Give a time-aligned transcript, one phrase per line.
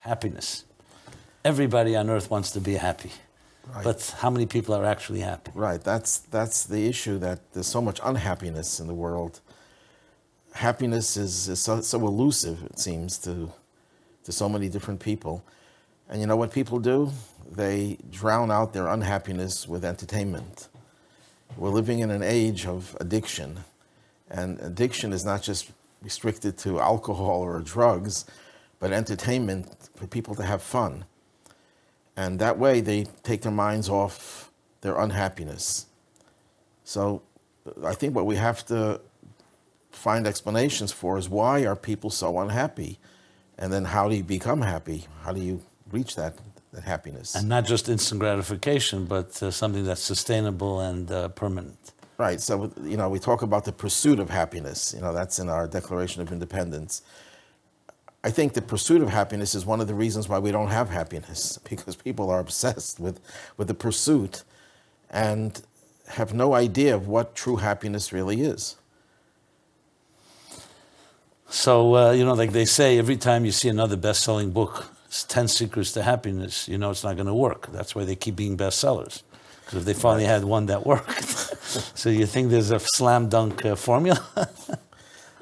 [0.00, 0.64] happiness.
[1.44, 3.12] Everybody on earth wants to be happy.
[3.74, 3.84] Right.
[3.84, 5.52] But how many people are actually happy?
[5.54, 5.82] Right.
[5.82, 7.18] That's that's the issue.
[7.18, 9.40] That there's so much unhappiness in the world.
[10.54, 12.64] Happiness is, is so, so elusive.
[12.64, 13.52] It seems to
[14.24, 15.44] to so many different people.
[16.08, 17.12] And you know what people do?
[17.50, 20.68] They drown out their unhappiness with entertainment.
[21.56, 23.60] We're living in an age of addiction,
[24.30, 25.70] and addiction is not just
[26.02, 28.24] restricted to alcohol or drugs,
[28.80, 31.04] but entertainment for people to have fun.
[32.16, 35.86] And that way they take their minds off their unhappiness.
[36.82, 37.22] So
[37.84, 39.00] I think what we have to
[39.92, 42.98] find explanations for is why are people so unhappy?
[43.58, 45.06] And then how do you become happy?
[45.22, 46.34] How do you reach that,
[46.72, 47.34] that happiness?
[47.34, 51.92] And not just instant gratification, but uh, something that's sustainable and uh, permanent.
[52.16, 52.40] Right.
[52.40, 54.94] So, you know, we talk about the pursuit of happiness.
[54.94, 57.02] You know, that's in our Declaration of Independence.
[58.22, 60.90] I think the pursuit of happiness is one of the reasons why we don't have
[60.90, 63.20] happiness, because people are obsessed with,
[63.56, 64.44] with the pursuit
[65.10, 65.62] and
[66.08, 68.76] have no idea of what true happiness really is.
[71.48, 74.86] So, uh, you know, like they say, every time you see another best selling book,
[75.06, 77.72] it's 10 Secrets to Happiness, you know it's not going to work.
[77.72, 79.22] That's why they keep being bestsellers.
[79.64, 81.24] Because if they finally had one that worked.
[81.98, 84.20] so you think there's a slam dunk uh, formula?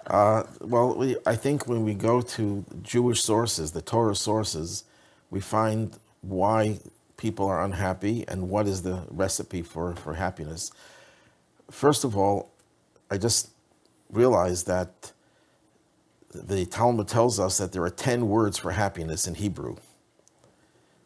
[0.08, 4.84] uh, well, we, I think when we go to Jewish sources, the Torah sources,
[5.30, 6.78] we find why
[7.18, 10.72] people are unhappy and what is the recipe for, for happiness.
[11.70, 12.50] First of all,
[13.10, 13.50] I just
[14.10, 15.12] realized that
[16.32, 19.76] the Talmud tells us that there are 10 words for happiness in Hebrew.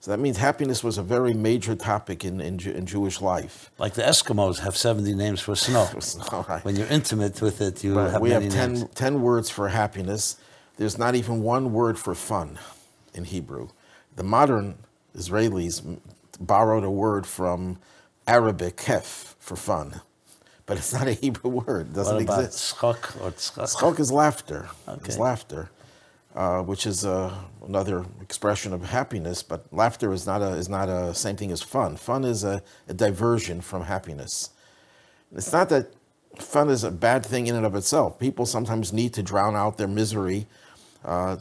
[0.03, 3.71] So that means happiness was a very major topic in, in, in Jewish life.
[3.79, 5.85] Like the Eskimos have 70 names for snow.
[6.01, 6.65] snow right.
[6.65, 8.11] When you're intimate with it, you right.
[8.11, 8.85] have We have 10, names.
[8.97, 10.39] 10 words for happiness.
[10.77, 12.59] There's not even one word for fun
[13.15, 13.69] in Hebrew.
[14.17, 14.75] The modern
[15.17, 16.01] Israelis
[16.41, 17.79] borrowed a word from
[18.27, 20.01] Arabic, kef, for fun.
[20.67, 21.91] But it's not a Hebrew word.
[21.91, 22.75] It doesn't what about exist.
[22.75, 23.77] schok or tzchak?
[23.77, 24.69] Schok is laughter.
[25.05, 25.71] It's laughter,
[26.35, 27.33] uh, which is uh,
[27.67, 29.43] another expression of happiness.
[29.43, 31.97] But laughter is not a is not a same thing as fun.
[31.97, 34.51] Fun is a, a diversion from happiness.
[35.35, 35.93] It's not that
[36.39, 38.19] fun is a bad thing in and of itself.
[38.19, 40.47] People sometimes need to drown out their misery
[41.05, 41.37] uh,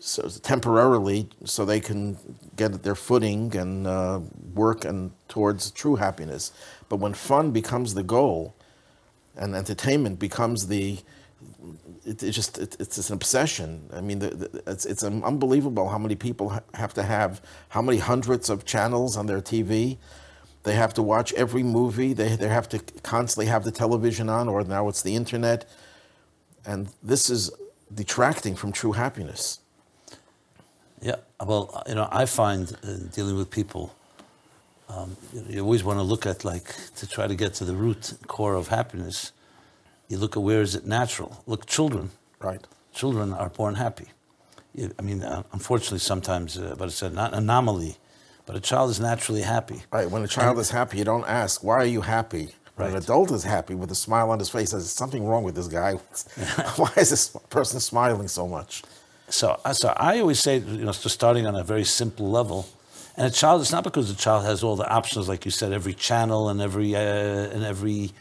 [0.00, 2.16] so temporarily so they can
[2.54, 4.20] get their footing and uh,
[4.54, 6.52] work and towards true happiness.
[6.88, 8.54] But when fun becomes the goal
[9.36, 10.98] and entertainment becomes the
[12.06, 13.90] it, it just it, it's an obsession.
[13.92, 17.40] I mean, the, the, it's it's unbelievable how many people ha- have to have
[17.70, 19.98] how many hundreds of channels on their TV.
[20.62, 22.12] They have to watch every movie.
[22.12, 25.68] They they have to constantly have the television on, or now it's the internet,
[26.64, 27.50] and this is
[27.92, 29.60] detracting from true happiness.
[31.02, 33.94] Yeah, well, you know, I find uh, dealing with people,
[34.88, 37.74] um, you, you always want to look at like to try to get to the
[37.74, 39.32] root core of happiness.
[40.08, 41.42] You look at where is it natural.
[41.46, 42.10] Look, children.
[42.40, 42.60] Right.
[42.94, 44.06] Children are born happy.
[44.98, 47.96] I mean, uh, unfortunately, sometimes, uh, but it's an anomaly.
[48.44, 49.82] But a child is naturally happy.
[49.90, 50.08] Right.
[50.08, 53.30] When a child is happy, you don't ask, "Why are you happy?" When an adult
[53.30, 55.92] is happy with a smile on his face, there's something wrong with this guy.
[56.76, 58.82] Why is this person smiling so much?
[59.28, 62.68] So, uh, so I always say, you know, starting on a very simple level,
[63.16, 63.62] and a child.
[63.62, 66.60] It's not because the child has all the options, like you said, every channel and
[66.60, 68.12] every uh, and every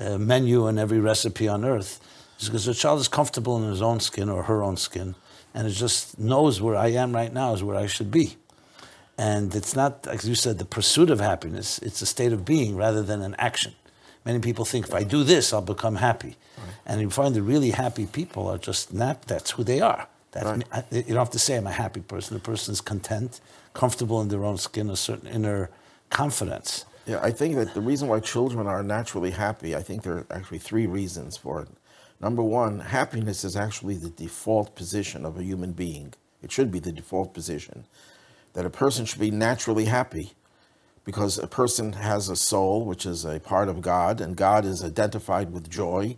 [0.00, 2.00] uh, menu and every recipe on earth.
[2.36, 5.14] It's because the child is comfortable in his own skin or her own skin,
[5.54, 8.36] and it just knows where I am right now is where I should be.
[9.18, 11.78] And it's not, as you said, the pursuit of happiness.
[11.78, 13.72] It's a state of being rather than an action.
[14.26, 16.36] Many people think if I do this, I'll become happy.
[16.84, 20.06] And you find the really happy people are just not, that's who they are.
[20.32, 20.62] That's, Right.
[20.72, 22.34] I- You don't have to say I'm a happy person.
[22.36, 23.40] The person is content,
[23.72, 25.70] comfortable in their own skin, a certain inner
[26.10, 26.84] confidence.
[27.06, 30.26] Yeah, I think that the reason why children are naturally happy, I think there are
[30.30, 31.68] actually three reasons for it.
[32.20, 36.14] Number one, happiness is actually the default position of a human being.
[36.42, 37.84] It should be the default position.
[38.54, 40.32] That a person should be naturally happy
[41.04, 44.82] because a person has a soul, which is a part of God, and God is
[44.82, 46.16] identified with joy,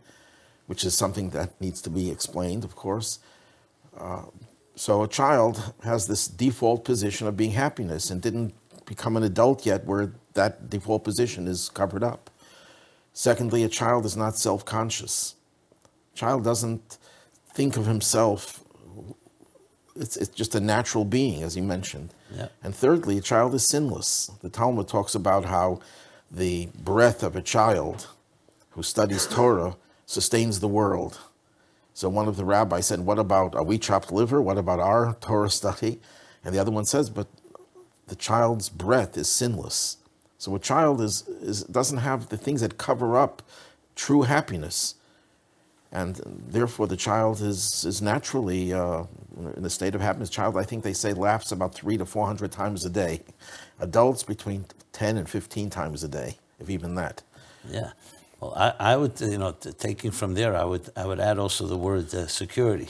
[0.67, 3.19] which is something that needs to be explained, of course.
[3.99, 4.23] Uh,
[4.75, 8.55] so a child has this default position of being happiness and didn't
[8.87, 12.31] become an adult yet where that default position is covered up.
[13.13, 15.35] Secondly, a child is not self-conscious.
[16.15, 16.99] Child doesn't
[17.53, 18.63] think of himself.
[19.97, 22.15] It's, it's just a natural being, as you mentioned.
[22.35, 22.49] Yeah.
[22.63, 24.31] And thirdly, a child is sinless.
[24.43, 25.81] The Talmud talks about how
[26.31, 28.07] the breath of a child
[28.71, 29.77] who studies Torah
[30.07, 31.19] sustains the world.
[31.95, 34.41] So one of the rabbis said, What about, are we chopped liver?
[34.41, 36.01] What about our Torah study?
[36.45, 37.27] And the other one says, but
[38.07, 39.99] the child's breath is sinless.
[40.39, 43.43] So a child is, is, doesn't have the things that cover up
[43.97, 44.95] true happiness.
[45.91, 49.05] And therefore, the child is, is naturally uh,
[49.57, 50.31] in a state of happiness.
[50.31, 53.23] Child, I think they say, laughs about three to 400 times a day.
[53.81, 57.23] Adults, between 10 and 15 times a day, if even that.
[57.69, 57.93] Yeah.
[58.41, 61.67] Well, I, I would, you know, taking from there, I would, I would add also
[61.67, 62.89] the word uh, security.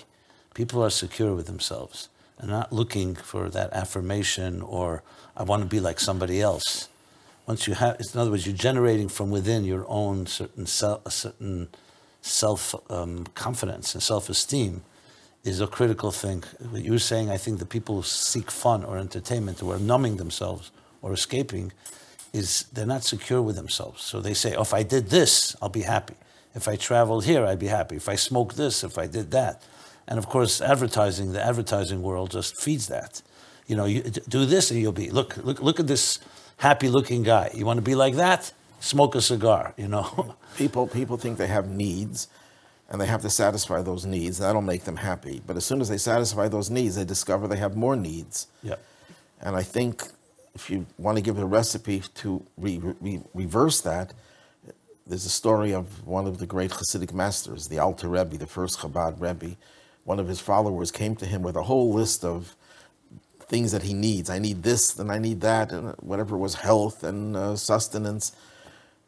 [0.55, 2.09] People are secure with themselves
[2.39, 5.03] and not looking for that affirmation or
[5.37, 6.89] I want to be like somebody else.
[7.49, 11.11] Once you have, in other words, you're generating from within your own certain self, a
[11.11, 11.67] certain
[12.21, 14.83] self um, confidence and self esteem
[15.45, 16.45] is a critical thing.
[16.69, 20.19] What you're saying, I think the people who seek fun or entertainment or are numbing
[20.19, 21.73] themselves or escaping
[22.35, 24.03] is they're not secure with themselves.
[24.05, 26.17] So they say, oh, if I did this, I'll be happy.
[26.55, 27.97] If I traveled here, I'd be happy.
[27.97, 29.62] If I smoked this, if I did that.
[30.06, 33.23] And of course, advertising, the advertising world just feeds that.
[33.67, 36.19] You know, you do this and you'll be, look, look, look at this
[36.59, 37.51] happy looking guy.
[37.55, 38.53] You want to be like that?
[38.81, 40.37] Smoke a cigar, you know.
[40.57, 42.29] people, people think they have needs
[42.91, 44.39] and they have to satisfy those needs.
[44.39, 45.43] That'll make them happy.
[45.47, 48.47] But as soon as they satisfy those needs, they discover they have more needs.
[48.63, 48.77] Yeah.
[49.41, 50.05] And I think
[50.55, 54.13] if you want to give a recipe to re, re, reverse that,
[55.07, 58.81] there's a story of one of the great Hasidic masters, the Alter Rebbe, the first
[58.81, 59.57] Chabad Rebbe.
[60.05, 62.57] One of his followers came to him with a whole list of
[63.49, 64.31] things that he needs.
[64.31, 68.33] I need this, and I need that, and whatever was health and uh, sustenance.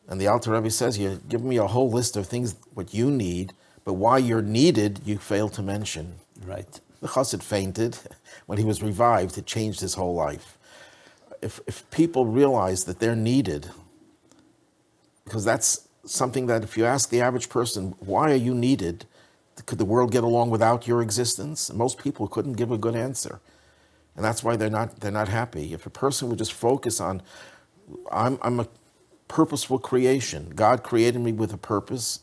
[0.08, 3.10] And the Alter Rebbe says, "You give me a whole list of things what you
[3.10, 3.52] need,
[3.84, 6.14] but why you're needed, you fail to mention."
[6.44, 6.81] Right.
[7.00, 7.98] The Chassid fainted
[8.46, 9.38] when he was revived.
[9.38, 10.58] It changed his whole life
[11.42, 13.70] if, if people realize that they're needed,
[15.25, 19.06] because that's something that if you ask the average person, why are you needed?
[19.66, 21.72] Could the world get along without your existence?
[21.72, 23.40] Most people couldn't give a good answer.
[24.16, 25.72] And that's why they're not, they're not happy.
[25.72, 27.22] If a person would just focus on,
[28.10, 28.68] I'm, I'm a
[29.28, 30.52] purposeful creation.
[30.54, 32.20] God created me with a purpose,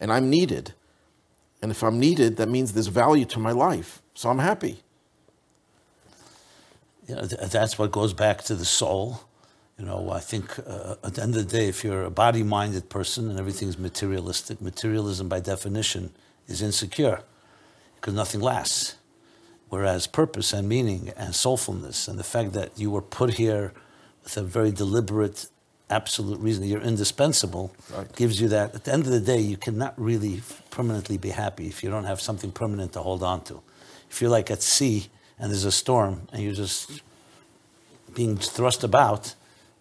[0.00, 0.74] and I'm needed.
[1.62, 4.02] And if I'm needed, that means there's value to my life.
[4.14, 4.82] So I'm happy
[7.14, 9.20] know, that's what goes back to the soul.
[9.78, 12.42] You know, I think uh, at the end of the day, if you're a body
[12.42, 16.12] minded person and everything's materialistic, materialism by definition
[16.46, 17.22] is insecure
[17.96, 18.96] because nothing lasts.
[19.68, 23.72] Whereas purpose and meaning and soulfulness and the fact that you were put here
[24.24, 25.46] with a very deliberate,
[25.90, 28.14] absolute reason, that you're indispensable, right.
[28.16, 28.74] gives you that.
[28.74, 32.04] At the end of the day, you cannot really permanently be happy if you don't
[32.04, 33.60] have something permanent to hold on to.
[34.10, 37.02] If you're like at sea, and there's a storm and you're just
[38.14, 39.34] being thrust about,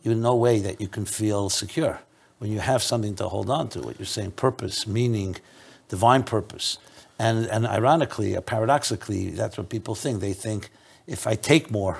[0.03, 1.99] you no way that you can feel secure.
[2.37, 5.37] When you have something to hold on to, what you're saying, purpose, meaning,
[5.89, 6.77] divine purpose.
[7.19, 10.21] And, and ironically, uh, paradoxically, that's what people think.
[10.21, 10.69] They think,
[11.07, 11.99] if I take more,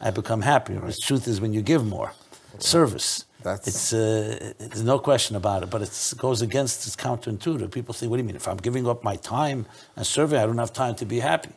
[0.00, 0.80] I become happier.
[0.80, 2.12] The truth is, when you give more,
[2.58, 5.70] service, that's it's uh, there's no question about it.
[5.70, 7.70] But it goes against it's counterintuitive.
[7.70, 8.36] People think, what do you mean?
[8.36, 11.52] If I'm giving up my time and serving, I don't have time to be happy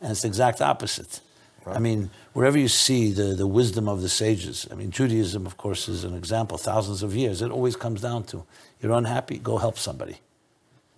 [0.00, 1.20] and it's the exact opposite.
[1.64, 1.76] Right.
[1.76, 5.56] I mean, wherever you see the, the wisdom of the sages, I mean, Judaism, of
[5.56, 7.42] course, is an example, thousands of years.
[7.42, 8.44] It always comes down to
[8.80, 10.20] you're unhappy, go help somebody.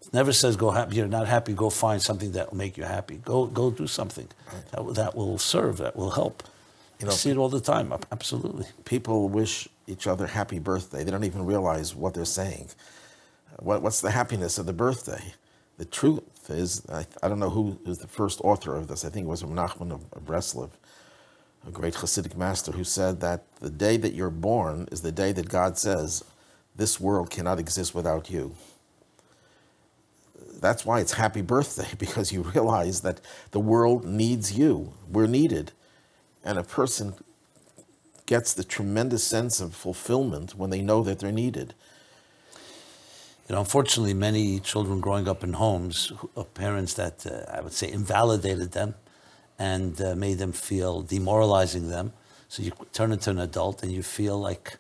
[0.03, 2.85] It never says go happy, you're not happy, go find something that will make you
[2.85, 3.17] happy.
[3.17, 4.29] Go, go do something
[4.73, 6.43] that, that will serve, that will help.
[7.01, 8.67] You know, I see it all the time, absolutely.
[8.85, 11.05] People wish each other happy birthday.
[11.05, 12.69] They don't even realize what they're saying.
[13.59, 15.35] What, what's the happiness of the birthday?
[15.79, 19.05] The truth is, I, I don't know who is the first author of this.
[19.05, 20.71] I think it was Nachman of, of Breslov,
[21.67, 25.33] a great Hasidic master, who said that the day that you're born is the day
[25.33, 26.25] that God says,
[26.77, 28.55] this world cannot exist without you.
[30.63, 34.95] That's why it's happy birthday, because you realize that the world needs you.
[35.11, 35.73] We're needed.
[36.45, 37.15] And a person
[38.27, 41.75] gets the tremendous sense of fulfillment when they know that they're needed.
[43.49, 47.73] You know, unfortunately, many children growing up in homes of parents that uh, I would
[47.73, 48.95] say invalidated them
[49.59, 52.13] and uh, made them feel demoralizing them.
[52.49, 54.79] So you turn into an adult and you feel like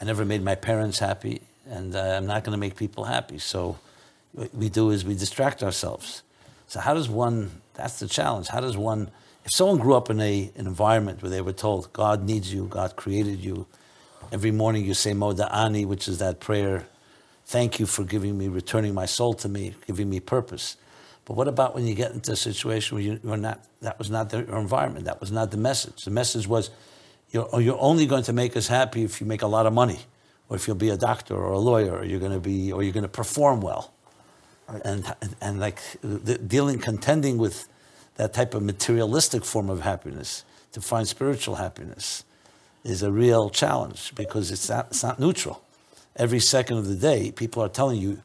[0.00, 3.38] I never made my parents happy and uh, I'm not going to make people happy.
[3.38, 3.78] So
[4.52, 6.22] we do is we distract ourselves.
[6.68, 7.62] So how does one?
[7.74, 8.48] That's the challenge.
[8.48, 9.10] How does one?
[9.44, 12.66] If someone grew up in a an environment where they were told God needs you,
[12.66, 13.66] God created you,
[14.32, 16.86] every morning you say Moda'ani, which is that prayer
[17.46, 20.76] Thank you for giving me, returning my soul to me, giving me purpose.
[21.24, 24.10] But what about when you get into a situation where you, are not, that was
[24.10, 26.04] not the, your environment, that was not the message.
[26.04, 26.70] The message was,
[27.30, 29.72] you're, oh, you're only going to make us happy if you make a lot of
[29.72, 30.00] money,
[30.48, 32.82] or if you'll be a doctor or a lawyer, or you're going to be, or
[32.82, 33.94] you're going to perform well.
[34.68, 35.78] And, and, like
[36.48, 37.68] dealing, contending with
[38.16, 42.24] that type of materialistic form of happiness, to find spiritual happiness,
[42.82, 45.62] is a real challenge because it's not, it's not neutral.
[46.16, 48.22] Every second of the day, people are telling you,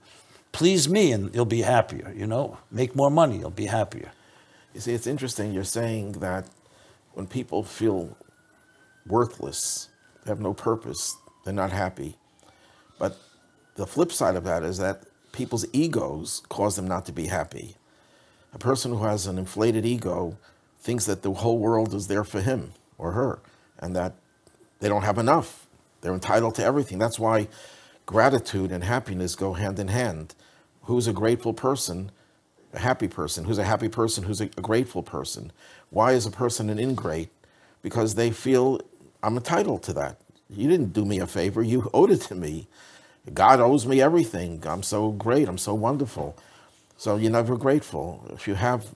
[0.52, 4.12] please me and you'll be happier, you know, make more money, you'll be happier.
[4.74, 5.54] You see, it's interesting.
[5.54, 6.48] You're saying that
[7.14, 8.18] when people feel
[9.06, 9.90] worthless,
[10.26, 12.16] have no purpose, they're not happy.
[12.98, 13.18] But
[13.76, 17.76] the flip side of that is that people's egos cause them not to be happy.
[18.54, 20.38] A person who has an inflated ego
[20.80, 23.40] thinks that the whole world is there for him or her
[23.80, 24.16] and that
[24.80, 25.68] they don't have enough.
[26.02, 27.00] They're entitled to everything.
[27.00, 27.48] That's why
[28.06, 30.36] gratitude and happiness go hand in hand.
[30.84, 32.12] Who's a grateful person?
[32.74, 33.46] A happy person.
[33.46, 34.24] Who's a happy person?
[34.24, 35.52] Who's a, grateful person?
[35.90, 37.30] Why is a person an ingrate?
[37.82, 38.82] Because they feel
[39.22, 40.20] I'm entitled to that.
[40.50, 41.62] You didn't do me a favor.
[41.62, 42.68] You owed it to me.
[43.34, 44.64] God owes me everything.
[44.68, 45.48] I'm so great.
[45.48, 46.38] I'm so wonderful.
[46.98, 48.26] So you're never grateful.
[48.34, 48.88] If you have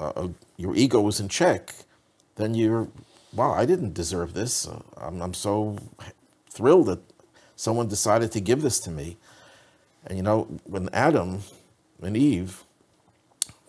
[0.00, 1.74] uh, uh, your ego is in check,
[2.36, 2.88] then you're,
[3.34, 4.68] wow, I didn't deserve this.
[4.68, 5.78] Uh, I'm, I'm so
[6.50, 7.00] thrilled that
[7.56, 9.18] someone decided to give this to me.
[10.06, 11.42] And you know, when Adam
[12.02, 12.64] and Eve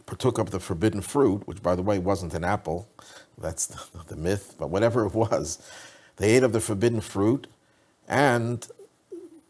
[0.05, 2.89] partook of the forbidden fruit, which by the way wasn't an apple,
[3.37, 5.59] that's the, the myth, but whatever it was,
[6.17, 7.47] they ate of the forbidden fruit.
[8.07, 8.67] And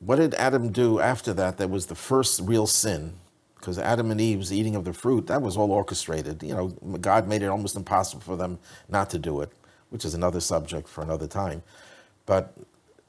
[0.01, 1.57] what did Adam do after that?
[1.57, 3.13] That was the first real sin
[3.61, 6.41] because Adam and Eve's eating of the fruit, that was all orchestrated.
[6.41, 6.67] You know,
[6.99, 8.57] God made it almost impossible for them
[8.89, 9.51] not to do it,
[9.91, 11.61] which is another subject for another time.
[12.25, 12.55] But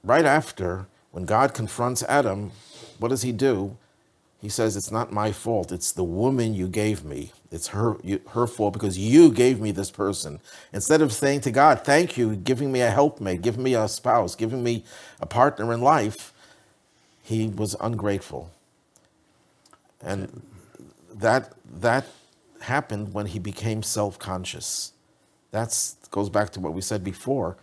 [0.05, 2.53] right after, when God confronts Adam,
[2.99, 3.79] what does he do?
[4.43, 5.73] He says, It's not my fault.
[5.73, 7.33] It's the woman you gave me.
[7.51, 10.41] It's her, you, her fault because you gave me this person.
[10.73, 14.35] Instead of saying to God, Thank you, giving me a helpmate, giving me a spouse,
[14.35, 14.85] giving me
[15.21, 16.35] a partner in life,
[17.23, 18.51] he was ungrateful.
[20.05, 20.43] And
[21.15, 22.07] that, that
[22.63, 24.93] happened when he became self conscious.
[25.53, 25.77] That
[26.11, 27.57] goes back to what we said before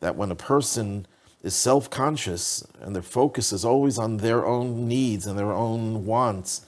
[0.00, 1.06] that when a person
[1.42, 6.04] is self conscious and their focus is always on their own needs and their own
[6.04, 6.62] wants,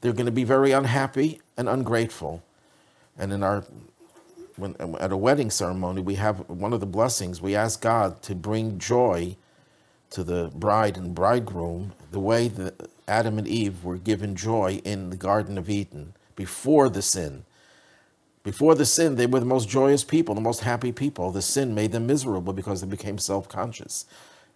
[0.00, 2.42] they're going to be very unhappy and ungrateful.
[3.18, 3.64] And in our
[4.56, 7.40] when, at a wedding ceremony, we have one of the blessings.
[7.42, 9.36] We ask God to bring joy
[10.14, 15.10] to the bride and bridegroom the way that Adam and Eve were given joy in
[15.10, 17.44] the Garden of Eden before the sin.
[18.42, 21.30] Before the sin, they were the most joyous people, the most happy people.
[21.30, 24.06] The sin made them miserable because they became self-conscious.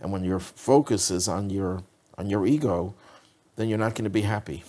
[0.01, 1.83] And when your focus is on your
[2.17, 2.95] on your ego,
[3.57, 4.65] then you're not going to be happy.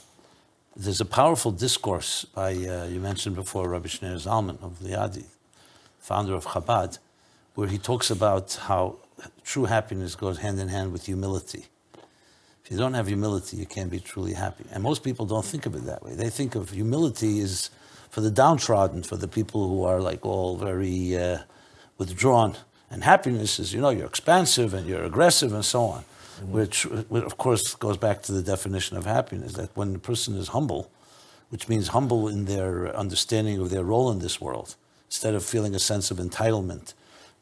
[0.76, 5.26] There's a powerful discourse by, uh, you mentioned before, Rabbi Shneur Zalman of Liadi,
[6.00, 7.00] founder of Chabad,
[7.56, 8.98] where he talks about how
[9.44, 11.66] true happiness goes hand in hand with humility.
[12.64, 14.66] If you don't have humility, you can't be truly happy.
[14.72, 16.14] And most people don't think of it that way.
[16.14, 17.72] They think of humility as
[18.10, 21.40] for the downtrodden, for the people who are like all very uh,
[21.98, 22.56] withdrawn.
[22.92, 26.52] And happiness is, you know, you're expansive and you're aggressive and so on, mm-hmm.
[26.52, 30.36] which, which, of course, goes back to the definition of happiness that when the person
[30.36, 30.92] is humble,
[31.50, 34.76] which means humble in their understanding of their role in this world,
[35.08, 36.94] instead of feeling a sense of entitlement,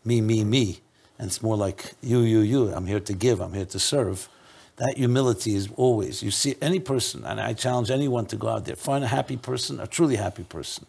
[0.04, 0.82] me, me, me,
[1.20, 2.74] and it's more like you, you, you.
[2.74, 3.42] I'm here to give.
[3.42, 4.30] I'm here to serve.
[4.76, 6.22] That humility is always.
[6.22, 9.38] You see any person, and I challenge anyone to go out there, find a happy
[9.38, 10.86] person, a truly happy person.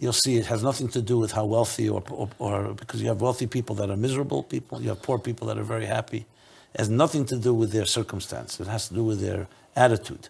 [0.00, 3.06] You'll see it has nothing to do with how wealthy or, or, or because you
[3.06, 6.26] have wealthy people that are miserable people, you have poor people that are very happy.
[6.74, 8.58] It has nothing to do with their circumstance.
[8.58, 9.46] It has to do with their
[9.76, 10.28] attitude.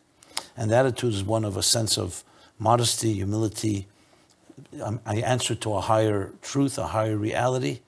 [0.54, 2.23] And the attitude is one of a sense of
[2.59, 3.87] modesty, humility.
[4.83, 7.81] Um, I answer to a higher truth, a higher reality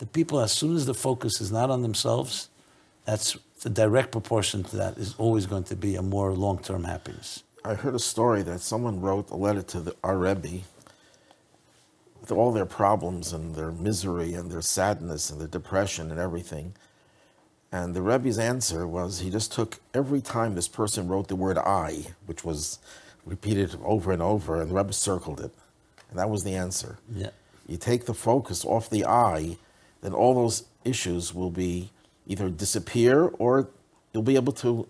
[0.00, 2.48] the people, as soon as the focus is not on themselves,
[3.04, 7.44] that's the direct proportion to that is always going to be a more long-term happiness.
[7.66, 10.60] I heard a story that someone wrote a letter to the, our Rebbe
[12.18, 16.72] with all their problems and their misery and their sadness and their depression and everything.
[17.70, 21.58] And the Rebbe's answer was he just took every time this person wrote the word
[21.58, 22.78] I, which was
[23.26, 25.52] repeated over and over, and the Rebbe circled it.
[26.08, 26.98] And that was the answer.
[27.14, 27.30] Yeah.
[27.68, 29.58] You take the focus off the I
[30.02, 31.90] then all those issues will be
[32.26, 33.70] either disappear or
[34.12, 34.88] you'll be able to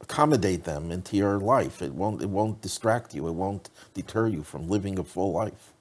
[0.00, 1.82] accommodate them into your life.
[1.82, 3.28] It won't, it won't distract you.
[3.28, 5.73] It won't deter you from living a full life.